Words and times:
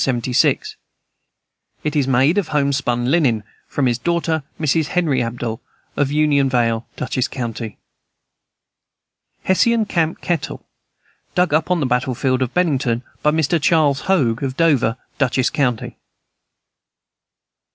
It 1.83 1.95
is 1.95 2.07
made 2.07 2.39
of 2.39 2.47
homespun 2.47 3.11
linen. 3.11 3.43
From 3.67 3.85
his 3.85 3.99
daughter, 3.99 4.41
Mrs. 4.59 4.87
Henry 4.87 5.21
Abell, 5.21 5.61
of 5.95 6.11
Union 6.11 6.49
Vale, 6.49 6.87
Dutchess 6.95 7.27
county. 7.27 7.77
Hessian 9.43 9.85
camp 9.85 10.19
kettle, 10.19 10.65
dug 11.35 11.53
up 11.53 11.69
on 11.69 11.81
the 11.81 11.85
battle 11.85 12.15
field 12.15 12.41
of 12.41 12.51
Bennington. 12.51 13.03
By 13.21 13.29
Mr. 13.29 13.61
Charles 13.61 13.99
Hoag, 14.09 14.41
of 14.41 14.57
Dover, 14.57 14.97
Dutchess 15.19 15.51
county. 15.51 15.99